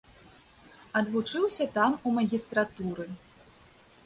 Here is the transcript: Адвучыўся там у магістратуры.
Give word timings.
Адвучыўся 1.01 1.67
там 1.75 1.91
у 2.07 2.15
магістратуры. 2.19 3.07